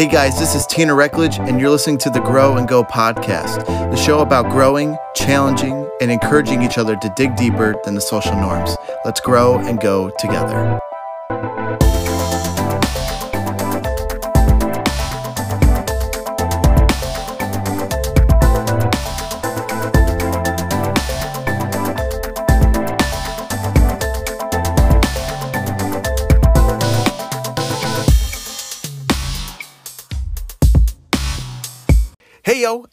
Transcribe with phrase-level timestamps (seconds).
[0.00, 3.66] Hey guys, this is Tina Reckledge, and you're listening to the Grow and Go podcast,
[3.66, 8.34] the show about growing, challenging, and encouraging each other to dig deeper than the social
[8.34, 8.74] norms.
[9.04, 10.80] Let's grow and go together.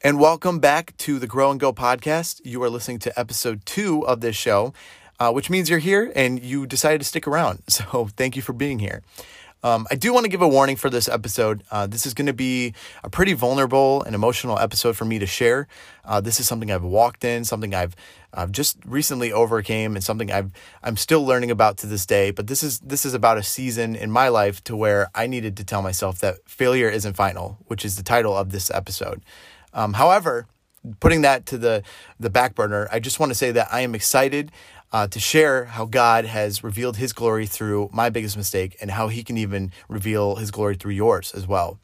[0.02, 2.42] And welcome back to the Grow and Go podcast.
[2.44, 4.74] You are listening to episode two of this show,
[5.20, 7.62] uh, which means you're here and you decided to stick around.
[7.70, 9.04] So, thank you for being here.
[9.62, 11.64] Um, I do want to give a warning for this episode.
[11.70, 15.28] Uh, this is going to be a pretty vulnerable and emotional episode for me to
[15.28, 15.68] share.
[16.04, 17.96] Uh, this is something I've walked in, something I've
[18.34, 22.32] I've just recently overcame, and something I've I'm still learning about to this day.
[22.32, 25.56] But this is this is about a season in my life to where I needed
[25.58, 29.22] to tell myself that failure isn't final, which is the title of this episode.
[29.78, 30.48] Um, however,
[31.00, 31.84] putting that to the
[32.20, 34.52] the back burner, I just want to say that I am excited
[34.92, 39.08] uh, to share how God has revealed His glory through my biggest mistake and how
[39.08, 41.80] He can even reveal His glory through yours as well.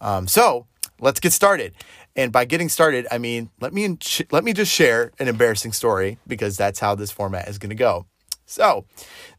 [0.00, 0.66] Um, so
[1.00, 1.74] let's get started.
[2.16, 3.98] And by getting started, I mean let me
[4.30, 7.76] let me just share an embarrassing story because that's how this format is going to
[7.76, 8.06] go.
[8.46, 8.84] So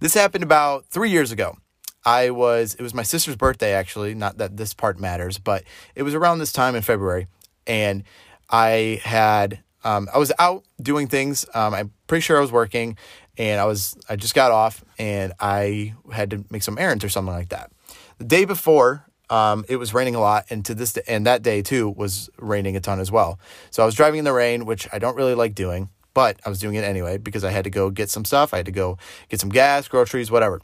[0.02, 1.58] this happened about three years ago.
[2.06, 4.14] I was it was my sister's birthday actually.
[4.14, 5.64] Not that this part matters, but
[5.96, 7.28] it was around this time in February,
[7.68, 8.04] and
[8.50, 11.46] I had um, I was out doing things.
[11.54, 12.98] Um, I'm pretty sure I was working,
[13.38, 17.10] and I was I just got off, and I had to make some errands or
[17.10, 17.72] something like that.
[18.18, 21.62] The day before, um, it was raining a lot, and to this and that day
[21.62, 23.40] too was raining a ton as well.
[23.70, 26.50] So I was driving in the rain, which I don't really like doing, but I
[26.50, 28.54] was doing it anyway because I had to go get some stuff.
[28.54, 28.98] I had to go
[29.30, 30.62] get some gas, groceries, whatever.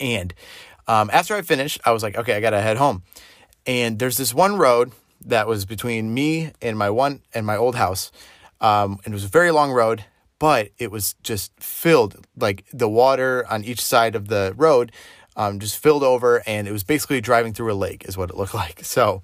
[0.00, 0.32] And
[0.88, 3.02] um, after I finished, I was like, okay, I gotta head home.
[3.66, 4.92] And there's this one road
[5.26, 8.10] that was between me and my one and my old house.
[8.60, 10.04] Um, and it was a very long road,
[10.38, 14.92] but it was just filled like the water on each side of the road
[15.36, 18.36] um, just filled over, and it was basically driving through a lake, is what it
[18.36, 18.84] looked like.
[18.84, 19.22] So,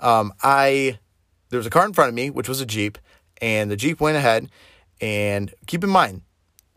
[0.00, 0.98] um, I
[1.48, 2.98] there was a car in front of me, which was a Jeep,
[3.40, 4.50] and the Jeep went ahead.
[5.00, 6.22] And keep in mind,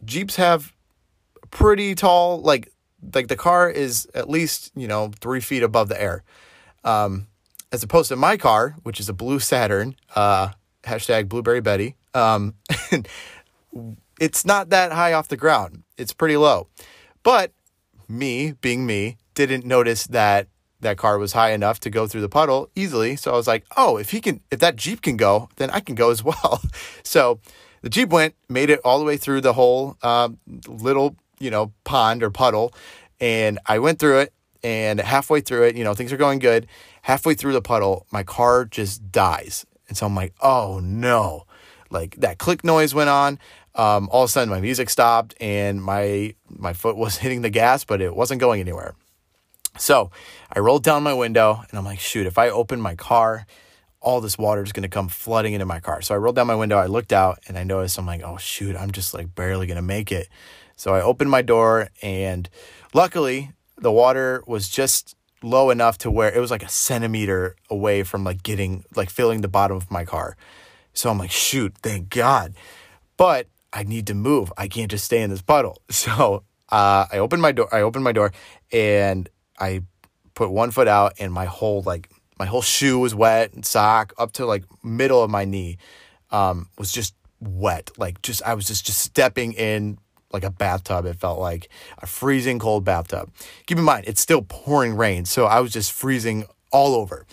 [0.04, 0.74] Jeeps have
[1.52, 2.72] pretty tall, like
[3.14, 6.24] like the car is at least you know three feet above the air.
[6.84, 7.28] Um,
[7.72, 10.50] as opposed to my car, which is a blue Saturn, uh,
[10.84, 11.96] hashtag Blueberry Betty.
[12.14, 12.56] Um,
[14.20, 15.84] it's not that high off the ground.
[15.98, 16.68] It's pretty low.
[17.24, 17.52] But
[18.08, 20.48] me, being me, didn't notice that
[20.82, 23.16] that car was high enough to go through the puddle easily.
[23.16, 25.80] So I was like, oh, if he can, if that Jeep can go, then I
[25.80, 26.62] can go as well.
[27.04, 27.40] so
[27.82, 30.30] the Jeep went, made it all the way through the whole uh,
[30.68, 32.74] little, you know, pond or puddle.
[33.20, 36.68] And I went through it and halfway through it, you know, things are going good
[37.04, 39.66] halfway through the puddle, my car just dies.
[39.88, 41.46] And so I'm like, oh no.
[41.90, 43.40] Like that click noise went on.
[43.76, 47.50] Um, all of a sudden my music stopped and my my foot was hitting the
[47.50, 48.96] gas, but it wasn't going anywhere.
[49.78, 50.12] So
[50.52, 53.46] I rolled down my window and I'm like, shoot, if I open my car,
[54.02, 56.02] all this water is going to come flooding into my car.
[56.02, 58.38] So I rolled down my window, I looked out and I noticed I'm like, oh
[58.38, 60.30] shoot, I'm just like barely going to make it.
[60.76, 62.50] So I opened my door and
[62.94, 68.04] luckily the water was just low enough to where it was like a centimeter away
[68.04, 70.36] from like getting like filling the bottom of my car.
[70.94, 72.54] So I'm like, shoot, thank God.
[73.18, 74.52] But I need to move.
[74.58, 75.82] I can't just stay in this puddle.
[75.92, 77.68] So uh, I opened my door.
[77.74, 78.32] I opened my door
[78.72, 79.28] and
[79.60, 79.82] I
[80.36, 84.14] put one foot out, and my whole like my whole shoe was wet and sock
[84.18, 85.78] up to like middle of my knee
[86.32, 87.92] um, was just wet.
[87.98, 89.98] Like just I was just just stepping in
[90.32, 91.06] like a bathtub.
[91.06, 91.70] It felt like
[92.00, 93.32] a freezing cold bathtub.
[93.66, 97.26] Keep in mind, it's still pouring rain, so I was just freezing all over.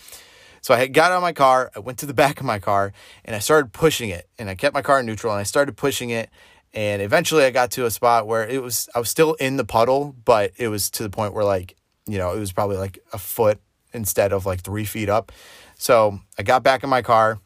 [0.61, 2.93] So I got out of my car, I went to the back of my car,
[3.23, 4.27] and I started pushing it.
[4.37, 6.29] And I kept my car in neutral, and I started pushing it.
[6.73, 9.65] And eventually, I got to a spot where it was I was still in the
[9.65, 12.99] puddle, but it was to the point where like you know it was probably like
[13.13, 13.59] a foot
[13.93, 15.31] instead of like three feet up.
[15.75, 17.39] So I got back in my car,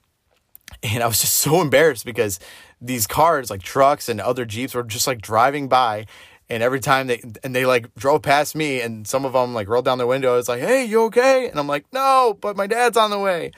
[0.95, 2.39] and I was just so embarrassed because
[2.81, 6.05] these cars like trucks and other jeeps were just like driving by
[6.49, 9.69] and every time they and they like drove past me and some of them like
[9.69, 11.47] rolled down their window it's like hey you okay?
[11.49, 13.51] And i'm like no but my dad's on the way.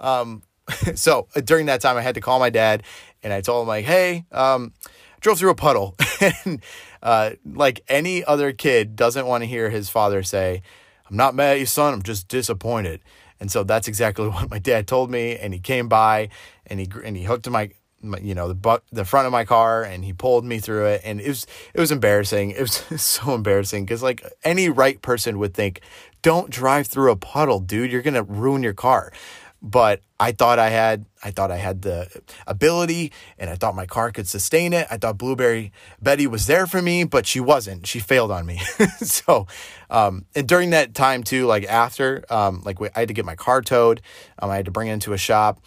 [0.00, 0.42] Um,
[0.94, 2.82] so uh, during that time i had to call my dad
[3.22, 4.72] and i told him like hey um,
[5.20, 5.96] drove through a puddle.
[6.20, 6.60] And
[7.00, 10.62] uh, like any other kid doesn't want to hear his father say
[11.08, 13.00] i'm not mad at you son i'm just disappointed
[13.40, 16.28] and so that's exactly what my dad told me and he came by
[16.66, 17.70] and he and he hooked my
[18.00, 20.86] my, you know the butt the front of my car and he pulled me through
[20.86, 22.52] it and it was it was embarrassing.
[22.52, 25.80] It was so embarrassing because like any right person would think
[26.22, 27.90] don't drive through a puddle dude.
[27.90, 29.12] You're gonna ruin your car
[29.60, 32.08] but I thought I had I thought I had the
[32.46, 34.86] ability and I thought my car could sustain it.
[34.90, 37.86] I thought Blueberry Betty was there for me, but she wasn't.
[37.86, 38.58] She failed on me.
[38.98, 39.46] so,
[39.90, 43.36] um, and during that time too, like after, um, like I had to get my
[43.36, 44.00] car towed.
[44.38, 45.60] Um, I had to bring it into a shop.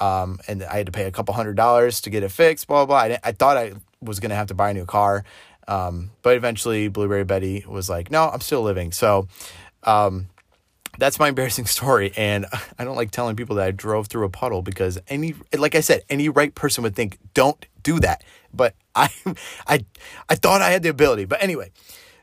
[0.00, 2.84] Um, and I had to pay a couple hundred dollars to get it fixed, blah,
[2.84, 3.16] blah, blah.
[3.16, 5.24] I, I thought I was going to have to buy a new car.
[5.68, 8.90] Um, but eventually Blueberry Betty was like, no, I'm still living.
[8.90, 9.28] So,
[9.84, 10.28] um,
[10.98, 12.12] that's my embarrassing story.
[12.16, 12.46] And
[12.78, 15.80] I don't like telling people that I drove through a puddle because any, like I
[15.80, 18.24] said, any right person would think, don't do that.
[18.52, 19.10] But I,
[19.66, 19.84] I,
[20.28, 21.24] I thought I had the ability.
[21.24, 21.70] But anyway,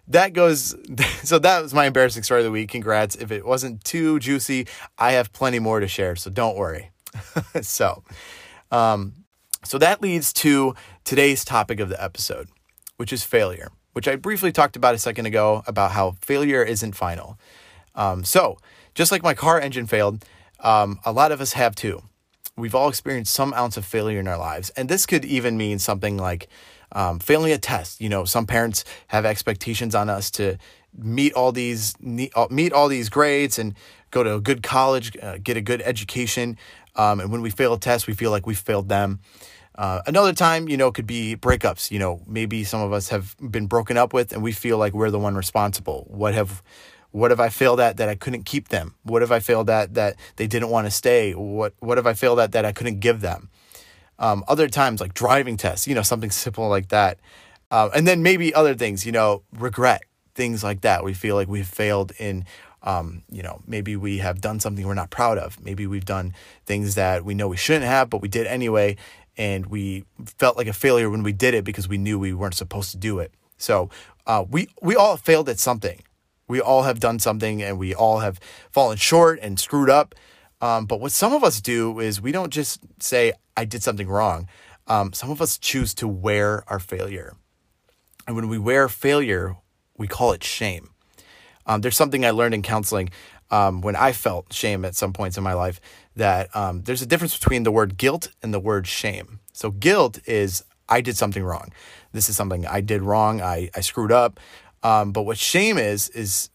[0.07, 0.75] that goes,
[1.23, 2.69] so that was my embarrassing story of the week.
[2.69, 3.15] Congrats.
[3.15, 6.15] If it wasn't too juicy, I have plenty more to share.
[6.15, 6.91] So don't worry.
[7.61, 8.03] so,
[8.71, 9.13] um,
[9.63, 12.47] so that leads to today's topic of the episode,
[12.97, 16.93] which is failure, which I briefly talked about a second ago about how failure isn't
[16.95, 17.37] final.
[17.95, 18.57] Um, so,
[18.93, 20.25] just like my car engine failed,
[20.59, 22.03] um, a lot of us have too.
[22.57, 24.69] We've all experienced some ounce of failure in our lives.
[24.71, 26.47] And this could even mean something like
[26.91, 28.01] um, failing a test.
[28.01, 30.57] You know, some parents have expectations on us to
[30.97, 31.95] meet all these
[32.35, 33.75] uh, meet all these grades and
[34.11, 36.57] go to a good college, uh, get a good education.
[36.95, 39.19] Um, and when we fail a test, we feel like we failed them.
[39.75, 41.91] Uh, another time, you know, could be breakups.
[41.91, 44.93] You know, maybe some of us have been broken up with, and we feel like
[44.93, 46.05] we're the one responsible.
[46.09, 46.61] What have
[47.11, 48.95] what have I failed at that I couldn't keep them?
[49.03, 51.33] What have I failed at that they didn't want to stay?
[51.33, 53.49] What what have I failed at that I couldn't give them?
[54.19, 57.19] Um, other times, like driving tests, you know, something simple like that.
[57.71, 60.03] Uh, and then maybe other things, you know, regret,
[60.35, 61.03] things like that.
[61.03, 62.45] We feel like we've failed in,
[62.83, 65.59] um, you know, maybe we have done something we're not proud of.
[65.63, 66.33] Maybe we've done
[66.65, 68.97] things that we know we shouldn't have, but we did anyway.
[69.37, 70.05] And we
[70.37, 72.97] felt like a failure when we did it because we knew we weren't supposed to
[72.97, 73.33] do it.
[73.57, 73.89] So
[74.27, 76.03] uh, we, we all failed at something.
[76.51, 78.37] We all have done something and we all have
[78.71, 80.13] fallen short and screwed up.
[80.59, 84.09] Um, but what some of us do is we don't just say, I did something
[84.09, 84.49] wrong.
[84.85, 87.35] Um, some of us choose to wear our failure.
[88.27, 89.55] And when we wear failure,
[89.97, 90.89] we call it shame.
[91.65, 93.11] Um, there's something I learned in counseling
[93.49, 95.79] um, when I felt shame at some points in my life
[96.17, 99.39] that um, there's a difference between the word guilt and the word shame.
[99.53, 101.71] So, guilt is I did something wrong.
[102.11, 103.41] This is something I did wrong.
[103.41, 104.39] I, I screwed up.
[104.83, 106.49] Um, but what shame is, is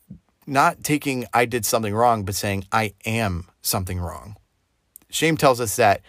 [0.47, 4.37] not taking I did something wrong, but saying I am something wrong.
[5.11, 6.03] Shame tells us that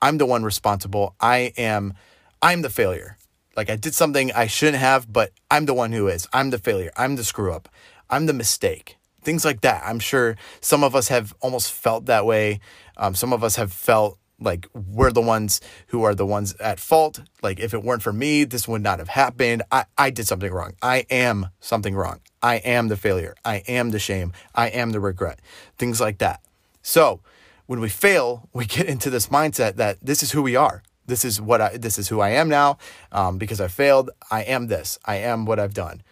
[0.00, 1.14] I'm the one responsible.
[1.20, 1.94] I am,
[2.42, 3.16] I'm the failure.
[3.56, 6.28] Like I did something I shouldn't have, but I'm the one who is.
[6.32, 6.92] I'm the failure.
[6.96, 7.68] I'm the screw up.
[8.10, 8.98] I'm the mistake.
[9.22, 9.82] Things like that.
[9.84, 12.60] I'm sure some of us have almost felt that way.
[12.96, 16.78] Um, some of us have felt like we're the ones who are the ones at
[16.78, 17.22] fault.
[17.42, 19.62] Like if it weren't for me this would not have happened.
[19.72, 20.74] I i did something wrong.
[20.82, 22.20] I am something wrong.
[22.42, 23.34] I am the failure.
[23.44, 24.32] I am the shame.
[24.54, 25.40] I am the regret.
[25.78, 26.40] Things like that.
[26.82, 27.20] So
[27.66, 30.82] when we fail we get into this mindset that this is who we are.
[31.06, 32.78] This is what i this is who i am now.
[33.12, 34.98] Um, because i failed i am this.
[35.04, 36.02] I am what i've done.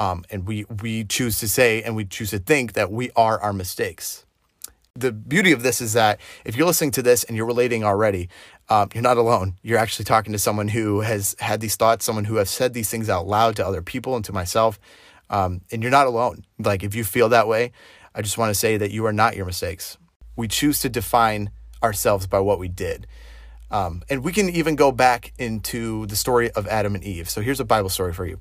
[0.00, 3.38] Um, and we we choose to say and we choose to think that we are
[3.40, 4.24] our mistakes
[4.94, 8.28] the beauty of this is that if you're listening to this and you're relating already,
[8.68, 9.56] um, you're not alone.
[9.62, 12.90] You're actually talking to someone who has had these thoughts, someone who has said these
[12.90, 14.78] things out loud to other people and to myself.
[15.30, 16.44] Um, and you're not alone.
[16.58, 17.72] Like if you feel that way,
[18.14, 19.96] I just want to say that you are not your mistakes.
[20.36, 21.50] We choose to define
[21.82, 23.06] ourselves by what we did.
[23.70, 27.28] Um, and we can even go back into the story of Adam and Eve.
[27.28, 28.40] So here's a Bible story for you.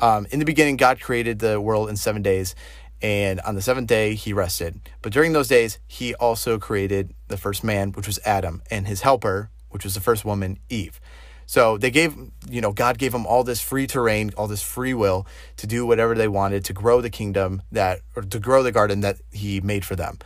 [0.00, 2.54] Um, in the beginning, God created the world in seven days,
[3.02, 4.80] and on the seventh day, he rested.
[5.02, 9.02] But during those days, he also created the first man, which was Adam, and his
[9.02, 11.00] helper, which was the first woman, Eve.
[11.46, 12.16] So they gave,
[12.48, 15.26] you know, God gave them all this free terrain, all this free will
[15.58, 19.00] to do whatever they wanted to grow the kingdom that, or to grow the garden
[19.02, 20.18] that he made for them.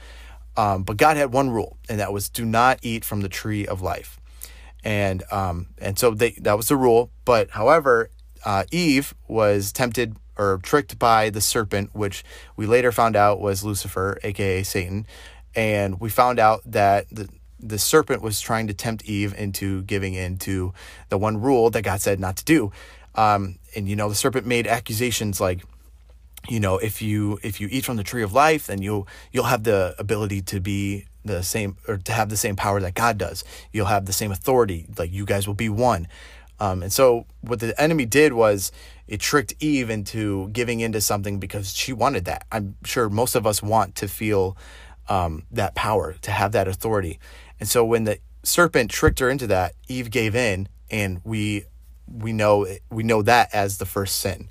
[0.56, 3.66] Um, but God had one rule, and that was do not eat from the tree
[3.66, 4.18] of life.
[4.82, 7.10] And um, and so they that was the rule.
[7.24, 8.10] But however,
[8.44, 12.24] uh, Eve was tempted or tricked by the serpent, which
[12.56, 15.06] we later found out was Lucifer, aka Satan.
[15.54, 17.28] And we found out that the
[17.62, 20.72] the serpent was trying to tempt Eve into giving in to
[21.10, 22.72] the one rule that God said not to do.
[23.14, 25.62] Um, and you know, the serpent made accusations like,
[26.48, 29.44] you know, if you if you eat from the tree of life, then you'll you'll
[29.44, 33.18] have the ability to be the same or to have the same power that God
[33.18, 33.44] does.
[33.72, 36.08] You'll have the same authority, like you guys will be one.
[36.60, 38.70] Um, and so what the enemy did was
[39.10, 42.46] it tricked Eve into giving into something because she wanted that.
[42.52, 44.56] I'm sure most of us want to feel
[45.08, 47.18] um, that power, to have that authority.
[47.58, 51.64] And so when the serpent tricked her into that, Eve gave in, and we
[52.06, 54.48] we know we know that as the first sin.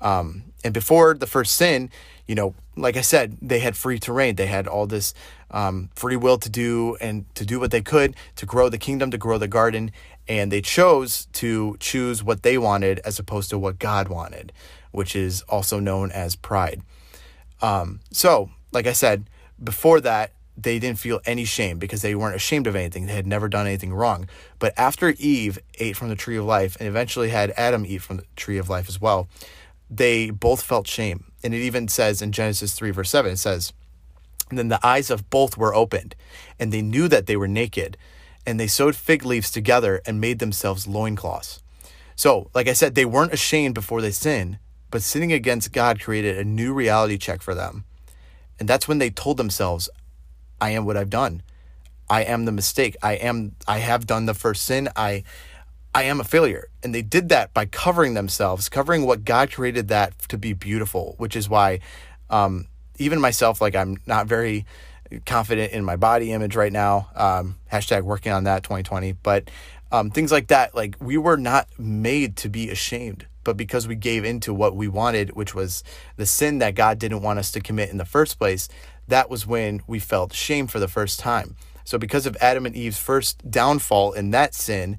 [0.00, 1.88] Um, and before the first sin,
[2.26, 4.34] you know, like I said, they had free terrain.
[4.34, 5.14] They had all this
[5.52, 9.12] um, free will to do and to do what they could to grow the kingdom,
[9.12, 9.92] to grow the garden,
[10.28, 14.52] and they chose to choose what they wanted as opposed to what God wanted,
[14.90, 16.82] which is also known as pride.
[17.60, 19.28] Um, so, like I said,
[19.62, 23.06] before that, they didn't feel any shame because they weren't ashamed of anything.
[23.06, 24.28] They had never done anything wrong.
[24.58, 28.18] But after Eve ate from the tree of life and eventually had Adam eat from
[28.18, 29.28] the tree of life as well,
[29.90, 31.32] they both felt shame.
[31.42, 33.72] And it even says in Genesis 3, verse 7, it says,
[34.50, 36.14] And then the eyes of both were opened,
[36.58, 37.96] and they knew that they were naked,
[38.46, 41.62] and they sewed fig leaves together and made themselves loincloths.
[42.16, 44.58] So, like I said, they weren't ashamed before they sinned,
[44.90, 47.84] but sinning against God created a new reality check for them.
[48.58, 49.88] And that's when they told themselves,
[50.60, 51.42] I am what I've done.
[52.08, 52.96] I am the mistake.
[53.02, 54.88] I am I have done the first sin.
[54.94, 55.24] I
[55.94, 56.68] I am a failure.
[56.82, 61.14] And they did that by covering themselves, covering what God created that to be beautiful,
[61.18, 61.80] which is why
[62.30, 62.66] um,
[62.98, 64.64] even myself, like I'm not very
[65.26, 67.08] confident in my body image right now.
[67.14, 69.12] Um, hashtag working on that 2020.
[69.12, 69.50] But
[69.90, 73.94] um, things like that, like we were not made to be ashamed, but because we
[73.94, 75.84] gave into what we wanted, which was
[76.16, 78.68] the sin that God didn't want us to commit in the first place,
[79.08, 81.56] that was when we felt shame for the first time.
[81.84, 84.98] So because of Adam and Eve's first downfall in that sin,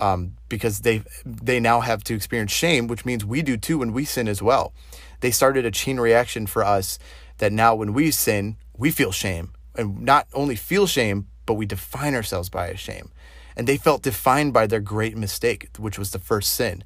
[0.00, 3.92] um, because they they now have to experience shame, which means we do too when
[3.92, 4.72] we sin as well.
[5.20, 6.98] They started a chain reaction for us
[7.38, 11.66] that now when we sin, we feel shame, and not only feel shame, but we
[11.66, 13.10] define ourselves by a shame.
[13.56, 16.82] And they felt defined by their great mistake, which was the first sin.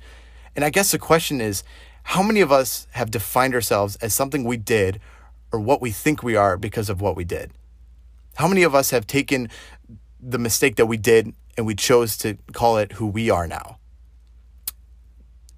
[0.55, 1.63] And I guess the question is,
[2.03, 5.01] how many of us have defined ourselves as something we did
[5.53, 7.53] or what we think we are because of what we did?
[8.37, 9.49] How many of us have taken
[10.21, 13.79] the mistake that we did and we chose to call it who we are now?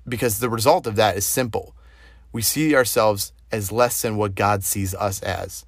[0.09, 1.75] Because the result of that is simple.
[2.33, 5.65] We see ourselves as less than what God sees us as.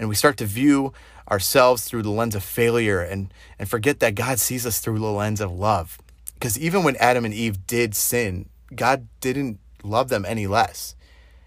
[0.00, 0.92] And we start to view
[1.30, 5.06] ourselves through the lens of failure and, and forget that God sees us through the
[5.06, 5.98] lens of love.
[6.34, 10.96] Because even when Adam and Eve did sin, God didn't love them any less.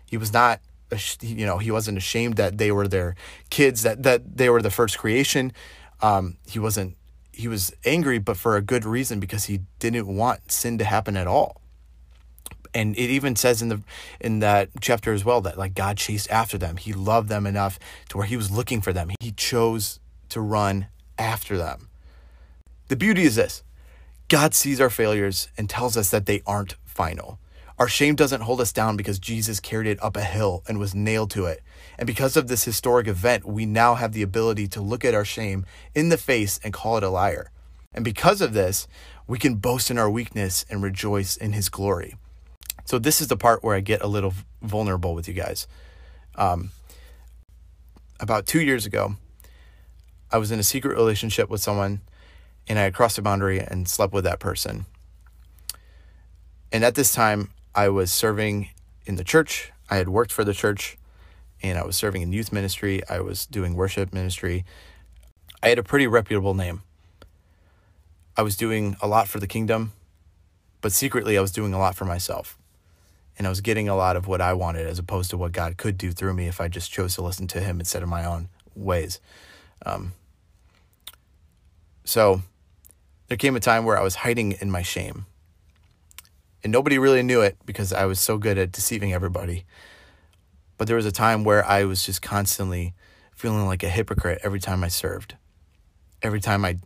[0.06, 0.62] He was not
[1.22, 3.16] you know he wasn't ashamed that they were their
[3.50, 5.52] kids that that they were the first creation
[6.04, 6.96] um, he wasn't
[7.32, 11.18] he was angry but for a good reason because he didn't want sin to happen
[11.18, 11.63] at all
[12.74, 13.82] and it even says in the
[14.20, 17.80] in that chapter as well that like God chased after them he loved them enough
[18.10, 20.00] to where he was looking for them he chose
[20.30, 20.88] to run
[21.18, 21.90] after them
[22.88, 23.64] the beauty is this
[24.28, 27.40] God sees our failures and tells us that they aren't final
[27.80, 30.94] our shame doesn't hold us down because Jesus carried it up a hill and was
[30.94, 31.64] nailed to it.
[31.98, 35.26] And because of this historic event, we now have the ability to look at our
[35.26, 35.66] shame
[35.96, 37.52] in the face and call it a liar.
[37.92, 38.88] And because of this,
[39.28, 42.16] we can boast in our weakness and rejoice in his glory.
[42.86, 45.68] So, this is the part where I get a little vulnerable with you guys.
[46.36, 46.72] Um,
[48.20, 49.16] about two years ago,
[50.32, 52.02] I was in a secret relationship with someone
[52.68, 54.86] and I had crossed a boundary and slept with that person.
[56.72, 58.70] And at this time, I was serving
[59.06, 59.72] in the church.
[59.90, 60.98] I had worked for the church
[61.62, 63.02] and I was serving in youth ministry.
[63.10, 64.66] I was doing worship ministry.
[65.62, 66.82] I had a pretty reputable name.
[68.36, 69.94] I was doing a lot for the kingdom,
[70.82, 72.58] but secretly I was doing a lot for myself.
[73.38, 75.78] And I was getting a lot of what I wanted as opposed to what God
[75.78, 78.26] could do through me if I just chose to listen to Him instead of my
[78.26, 79.20] own ways.
[79.86, 80.14] Um,
[82.06, 82.42] so
[83.28, 85.26] there came a time where I was hiding in my shame
[86.64, 89.66] and nobody really knew it because I was so good at deceiving everybody.
[90.78, 92.94] But there was a time where I was just constantly
[93.36, 95.36] feeling like a hypocrite every time I served.
[96.22, 96.80] Every time I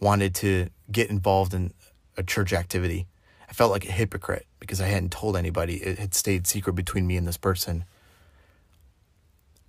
[0.00, 1.72] wanted to get involved in
[2.16, 3.06] a church activity,
[3.48, 5.76] I felt like a hypocrite because I hadn't told anybody.
[5.76, 7.84] It had stayed secret between me and this person.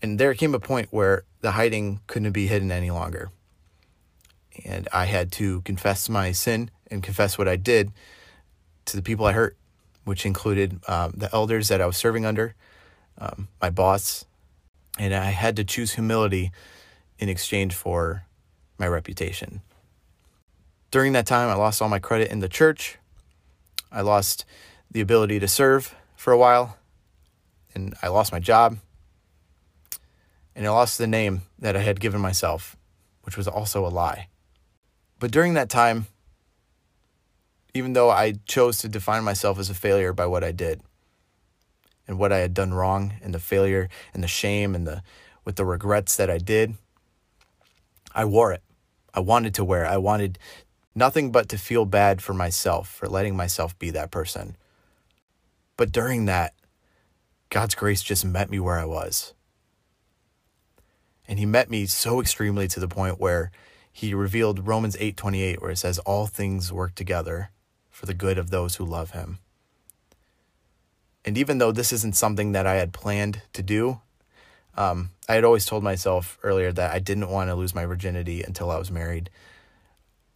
[0.01, 3.29] And there came a point where the hiding couldn't be hidden any longer.
[4.63, 7.91] And I had to confess my sin and confess what I did
[8.85, 9.57] to the people I hurt,
[10.05, 12.55] which included um, the elders that I was serving under,
[13.17, 14.23] um, my boss,
[14.97, 16.51] and I had to choose humility
[17.19, 18.25] in exchange for
[18.77, 19.61] my reputation.
[20.91, 22.97] During that time, I lost all my credit in the church.
[23.91, 24.45] I lost
[24.95, 26.77] the ability to serve for a while,
[27.73, 28.77] and I lost my job.
[30.55, 32.77] And I lost the name that I had given myself,
[33.23, 34.29] which was also a lie.
[35.19, 36.07] But during that time,
[37.73, 40.79] even though I chose to define myself as a failure by what I did
[42.07, 45.03] and what I had done wrong and the failure and the shame and the
[45.43, 46.75] with the regrets that I did,
[48.13, 48.63] I wore it.
[49.13, 49.83] I wanted to wear.
[49.83, 49.89] It.
[49.89, 50.39] I wanted
[50.95, 54.55] nothing but to feel bad for myself for letting myself be that person.
[55.77, 56.53] But during that,
[57.49, 59.33] God's grace just met me where I was.
[61.27, 63.51] And he met me so extremely to the point where
[63.91, 67.49] he revealed Romans 8:28 where it says all things work together
[67.89, 69.39] for the good of those who love him.
[71.23, 74.01] And even though this isn't something that I had planned to do,
[74.77, 78.43] um, I had always told myself earlier that I didn't want to lose my virginity
[78.43, 79.29] until I was married.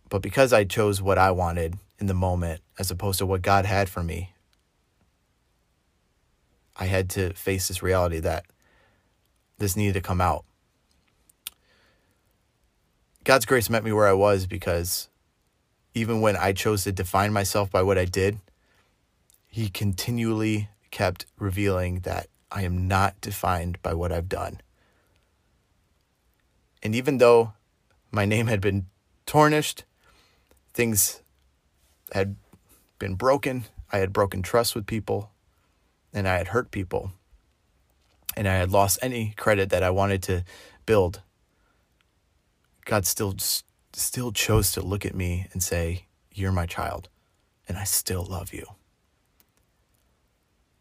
[0.10, 3.66] But because I chose what I wanted in the moment as opposed to what God
[3.66, 4.34] had for me,
[6.80, 8.46] I had to face this reality that
[9.58, 10.46] this needed to come out.
[13.26, 15.10] God's grace met me where I was because
[15.94, 18.40] even when I chose to define myself by what I did,
[19.48, 24.62] He continually kept revealing that I am not defined by what I've done.
[26.82, 27.54] And even though
[28.12, 28.86] my name had been
[29.26, 29.84] tarnished,
[30.74, 31.22] things
[32.14, 32.38] had
[32.98, 35.32] been broken, I had broken trust with people,
[36.14, 37.12] and I had hurt people,
[38.36, 40.44] and I had lost any credit that I wanted to
[40.86, 41.22] build.
[42.86, 43.36] God still
[43.94, 47.10] still chose to look at me and say, "You're my child,
[47.68, 48.66] and I still love you."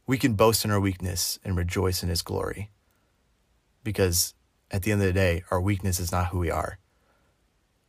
[0.07, 2.71] We can boast in our weakness and rejoice in his glory.
[3.85, 4.35] Because
[4.71, 6.79] at the end of the day, our weakness is not who we are.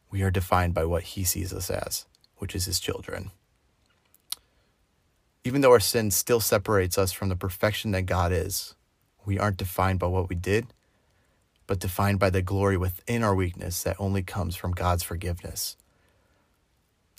[0.10, 2.06] We are defined by what he sees us as,
[2.38, 3.32] which is his children.
[5.44, 8.76] Even though our sin still separates us from the perfection that God is,
[9.26, 10.68] we aren't defined by what we did,
[11.66, 15.78] but defined by the glory within our weakness that only comes from God's forgiveness.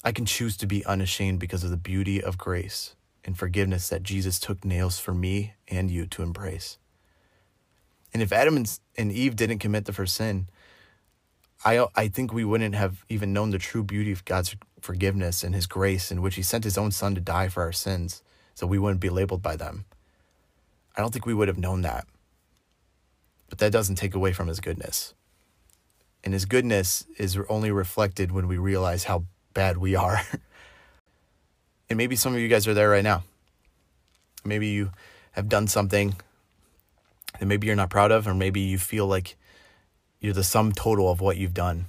[0.02, 4.02] I can choose to be unashamed because of the beauty of grace and forgiveness that
[4.02, 6.78] Jesus took nails for me and you to embrace.
[8.12, 8.64] And if Adam
[8.96, 10.48] and Eve didn't commit the first sin,
[11.64, 15.54] I, I think we wouldn't have even known the true beauty of God's forgiveness and
[15.54, 18.22] his grace in which he sent his own son to die for our sins
[18.54, 19.84] so we wouldn't be labeled by them.
[20.96, 22.06] I don't think we would have known that.
[23.48, 25.14] But that doesn't take away from his goodness.
[26.24, 30.20] And his goodness is only reflected when we realize how bad we are.
[31.90, 33.22] and maybe some of you guys are there right now.
[34.44, 34.90] Maybe you
[35.32, 36.14] have done something
[37.38, 39.36] that maybe you're not proud of, or maybe you feel like
[40.20, 41.86] you're the sum total of what you've done.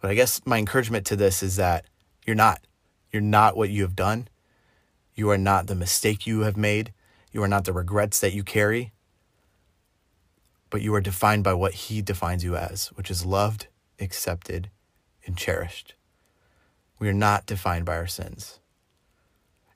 [0.00, 1.86] But I guess my encouragement to this is that
[2.26, 2.60] you're not.
[3.10, 4.28] You're not what you have done.
[5.14, 6.92] You are not the mistake you have made.
[7.32, 8.92] You are not the regrets that you carry.
[10.70, 13.68] But you are defined by what He defines you as, which is loved,
[14.00, 14.70] accepted,
[15.26, 15.94] and cherished.
[16.98, 18.60] We are not defined by our sins.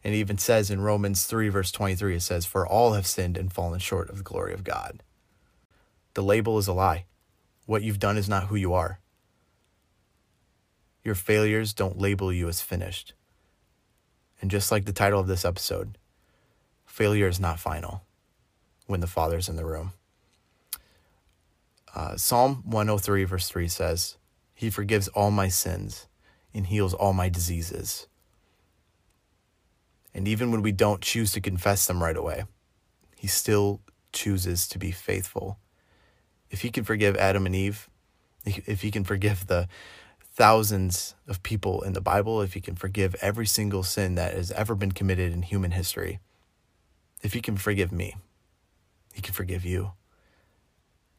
[0.05, 3.37] And it even says in Romans 3, verse 23, it says, For all have sinned
[3.37, 5.03] and fallen short of the glory of God.
[6.19, 7.05] The label is a lie.
[7.67, 8.99] What you've done is not who you are.
[11.05, 13.15] Your failures don't label you as finished.
[14.43, 15.97] And just like the title of this episode,
[16.85, 18.03] failure is not final
[18.89, 19.93] when the Father's in the room.
[21.95, 24.17] Uh, Psalm 103, verse 3 says,
[24.57, 26.09] He forgives all my sins
[26.53, 28.09] and heals all my diseases.
[30.13, 32.43] And even when we don't choose to confess them right away,
[33.15, 35.61] He still chooses to be faithful.
[36.51, 37.89] If He can forgive Adam and Eve,
[38.45, 39.69] if He can forgive the
[40.39, 44.53] thousands of people in the Bible, if he can forgive every single sin that has
[44.53, 46.21] ever been committed in human history,
[47.25, 48.15] if he can forgive me,
[49.13, 49.91] he can forgive you.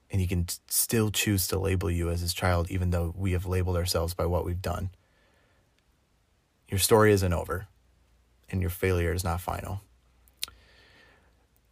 [0.10, 3.46] And he can still choose to label you as his child, even though we have
[3.46, 4.90] labeled ourselves by what we've done.
[6.70, 7.68] Your story isn't over,
[8.50, 9.82] and your failure is not final.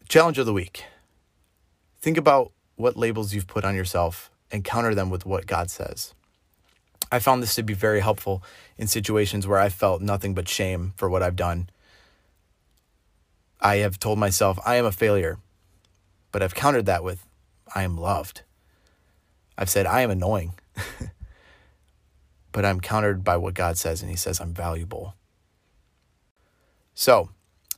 [0.10, 0.84] Challenge of the week
[2.02, 6.14] think about what labels you've put on yourself and counter them with what God says.
[7.12, 8.44] I found this to be very helpful
[8.78, 11.70] in situations where I felt nothing but shame for what I've done.
[13.60, 15.40] I have told myself I am a failure,
[16.32, 17.26] but I've countered that with
[17.74, 18.44] I am loved.
[19.58, 20.54] I've said I am annoying,
[22.52, 25.16] but I'm countered by what God says, and He says I'm valuable.
[26.94, 27.30] So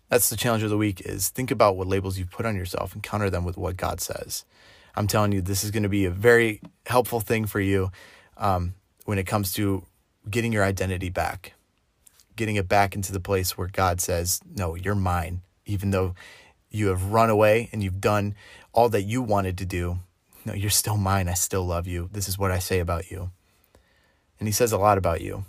[0.10, 2.94] that's the challenge of the week is think about what labels you put on yourself
[2.94, 4.44] and counter them with what God says.
[4.96, 7.92] I'm telling you, this is going to be a very helpful thing for you.
[8.38, 8.74] Um,
[9.06, 9.86] when it comes to
[10.30, 11.54] getting your identity back,
[12.36, 15.42] getting it back into the place where God says, No, you're mine.
[15.66, 16.16] Even though
[16.70, 18.36] you have run away and you've done
[18.72, 20.00] all that you wanted to do,
[20.46, 21.28] no, you're still mine.
[21.28, 22.10] I still love you.
[22.12, 23.32] This is what I say about you.
[24.40, 25.46] And he says a lot about you.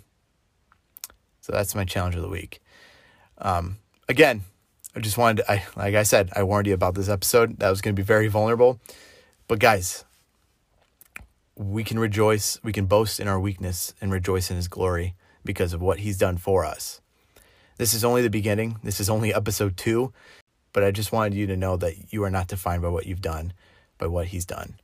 [1.39, 2.61] So that's my challenge of the week.
[3.37, 3.77] Um,
[4.09, 4.43] again,
[4.95, 7.59] I just wanted to, I, like I said, I warned you about this episode.
[7.59, 8.79] That was going to be very vulnerable.
[9.51, 10.05] But guys,
[11.57, 15.73] we can rejoice, we can boast in our weakness and rejoice in his glory because
[15.73, 17.01] of what he's done for us.
[17.75, 18.79] This is only the beginning.
[18.81, 20.13] This is only episode two,
[20.71, 23.19] but I just wanted you to know that you are not defined by what you've
[23.19, 23.51] done,
[23.97, 24.75] by what he's done.